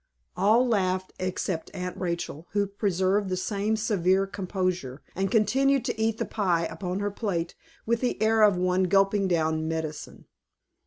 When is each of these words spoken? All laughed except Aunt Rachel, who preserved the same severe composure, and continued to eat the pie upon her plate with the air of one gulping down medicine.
All 0.35 0.67
laughed 0.67 1.13
except 1.19 1.69
Aunt 1.75 1.95
Rachel, 1.95 2.47
who 2.53 2.65
preserved 2.65 3.29
the 3.29 3.37
same 3.37 3.75
severe 3.75 4.25
composure, 4.25 5.03
and 5.13 5.29
continued 5.29 5.85
to 5.85 6.01
eat 6.01 6.17
the 6.17 6.25
pie 6.25 6.65
upon 6.65 7.01
her 7.01 7.11
plate 7.11 7.53
with 7.85 8.01
the 8.01 8.19
air 8.19 8.41
of 8.41 8.57
one 8.57 8.85
gulping 8.85 9.27
down 9.27 9.67
medicine. 9.67 10.25